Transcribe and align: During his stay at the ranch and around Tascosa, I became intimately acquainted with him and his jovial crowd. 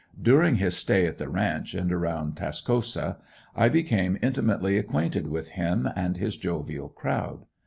During 0.19 0.55
his 0.55 0.75
stay 0.75 1.05
at 1.05 1.19
the 1.19 1.29
ranch 1.29 1.75
and 1.75 1.93
around 1.93 2.35
Tascosa, 2.35 3.19
I 3.55 3.69
became 3.69 4.17
intimately 4.23 4.75
acquainted 4.79 5.27
with 5.27 5.49
him 5.49 5.87
and 5.95 6.17
his 6.17 6.37
jovial 6.37 6.89
crowd. 6.89 7.45